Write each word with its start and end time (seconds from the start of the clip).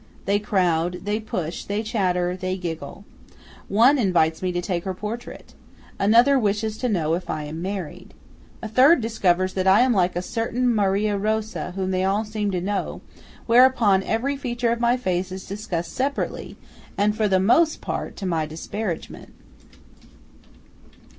They 0.25 0.39
crowd; 0.39 1.01
they 1.03 1.19
push; 1.19 1.63
they 1.63 1.83
chatter; 1.83 2.35
they 2.35 2.57
giggle. 2.57 3.05
One 3.67 3.99
invites 3.99 4.41
me 4.41 4.51
to 4.51 4.59
take 4.59 4.83
her 4.83 4.95
portrait. 4.95 5.53
Another 5.99 6.39
wishes 6.39 6.79
to 6.79 6.89
know 6.89 7.13
if 7.13 7.29
I 7.29 7.43
am 7.43 7.61
married. 7.61 8.15
A 8.63 8.67
third 8.67 8.99
discovers 8.99 9.53
that 9.53 9.67
I 9.67 9.81
am 9.81 9.93
like 9.93 10.15
a 10.15 10.23
certain 10.23 10.73
Maria 10.73 11.19
Rosa 11.19 11.73
whom 11.75 11.91
they 11.91 12.03
all 12.03 12.25
seem 12.25 12.49
to 12.49 12.59
know; 12.59 13.01
whereupon 13.45 14.01
every 14.01 14.35
feature 14.35 14.71
of 14.71 14.79
my 14.79 14.97
face 14.97 15.31
is 15.31 15.45
discussed 15.45 15.93
separately, 15.93 16.57
and 16.97 17.15
for 17.15 17.27
the 17.27 17.39
most 17.39 17.79
part 17.79 18.15
to 18.15 18.25
my 18.25 18.47
disparagement. 18.47 19.35